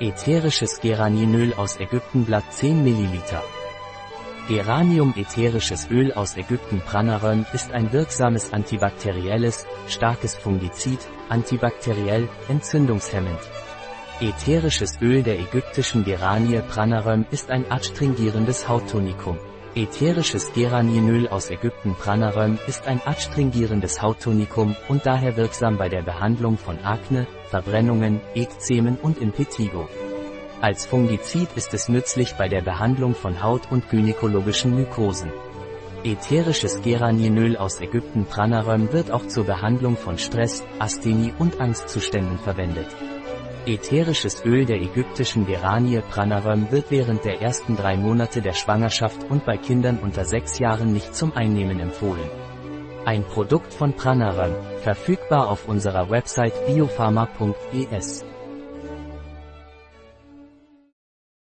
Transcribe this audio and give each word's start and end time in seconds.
Ätherisches 0.00 0.80
Geranienöl 0.80 1.54
aus 1.54 1.78
Ägyptenblatt 1.78 2.52
10 2.52 2.82
ml. 2.82 3.22
Geranium 4.48 5.14
ätherisches 5.16 5.88
Öl 5.88 6.12
aus 6.12 6.36
Ägypten 6.36 6.80
Pranaröm 6.80 7.46
ist 7.52 7.70
ein 7.70 7.92
wirksames 7.92 8.52
antibakterielles, 8.52 9.68
starkes 9.86 10.34
Fungizid, 10.34 10.98
antibakteriell, 11.28 12.28
entzündungshemmend. 12.48 13.38
Ätherisches 14.20 15.00
Öl 15.00 15.22
der 15.22 15.38
ägyptischen 15.38 16.04
Geranie 16.04 16.60
Pranaröm 16.68 17.24
ist 17.30 17.52
ein 17.52 17.70
adstringierendes 17.70 18.68
Hauttonikum. 18.68 19.38
Ätherisches 19.76 20.52
Geranienöl 20.52 21.26
aus 21.26 21.50
Ägypten 21.50 21.96
Pranaröm 21.96 22.60
ist 22.68 22.86
ein 22.86 23.00
adstringierendes 23.04 24.00
Hauttonikum 24.00 24.76
und 24.86 25.04
daher 25.04 25.36
wirksam 25.36 25.78
bei 25.78 25.88
der 25.88 26.02
Behandlung 26.02 26.58
von 26.58 26.78
Akne, 26.84 27.26
Verbrennungen, 27.50 28.20
Ekzemen 28.36 28.96
und 29.02 29.18
Impetigo. 29.18 29.88
Als 30.60 30.86
Fungizid 30.86 31.48
ist 31.56 31.74
es 31.74 31.88
nützlich 31.88 32.34
bei 32.34 32.48
der 32.48 32.62
Behandlung 32.62 33.16
von 33.16 33.42
Haut- 33.42 33.68
und 33.72 33.90
gynäkologischen 33.90 34.76
Mykosen. 34.76 35.32
Ätherisches 36.04 36.80
Geranienöl 36.82 37.56
aus 37.56 37.80
Ägypten 37.80 38.26
Pranaröm 38.26 38.92
wird 38.92 39.10
auch 39.10 39.26
zur 39.26 39.42
Behandlung 39.42 39.96
von 39.96 40.18
Stress, 40.18 40.62
Asthenie 40.78 41.32
und 41.40 41.60
Angstzuständen 41.60 42.38
verwendet. 42.38 42.86
Ätherisches 43.66 44.44
Öl 44.44 44.66
der 44.66 44.76
ägyptischen 44.76 45.46
Geranie 45.46 46.02
Pranaröm 46.10 46.70
wird 46.70 46.90
während 46.90 47.24
der 47.24 47.40
ersten 47.40 47.76
drei 47.76 47.96
Monate 47.96 48.42
der 48.42 48.52
Schwangerschaft 48.52 49.24
und 49.30 49.46
bei 49.46 49.56
Kindern 49.56 49.98
unter 50.00 50.26
sechs 50.26 50.58
Jahren 50.58 50.92
nicht 50.92 51.14
zum 51.14 51.32
Einnehmen 51.34 51.80
empfohlen. 51.80 52.28
Ein 53.06 53.24
Produkt 53.24 53.72
von 53.72 53.94
Pranaröm, 53.94 54.54
verfügbar 54.82 55.48
auf 55.48 55.66
unserer 55.66 56.10
Website 56.10 56.66
biopharma.es. 56.66 58.24